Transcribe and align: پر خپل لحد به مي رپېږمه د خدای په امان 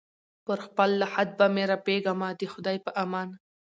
پر 0.45 0.57
خپل 0.65 0.89
لحد 1.01 1.29
به 1.37 1.45
مي 1.55 1.63
رپېږمه 1.71 2.29
د 2.39 2.41
خدای 2.53 2.77
په 2.85 2.91
امان 3.03 3.29